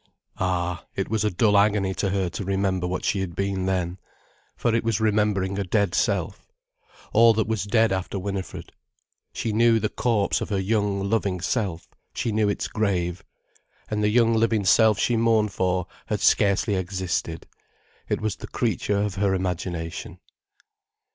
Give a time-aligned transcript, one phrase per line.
[0.39, 3.99] Ah, it was a dull agony to her to remember what she had been then.
[4.57, 6.51] For it was remembering a dead self.
[7.13, 8.71] All that was dead after Winifred.
[9.31, 13.23] She knew the corpse of her young, loving self, she knew its grave.
[13.91, 17.45] And the young living self she mourned for had scarcely existed,
[18.09, 20.17] it was the creature of her imagination.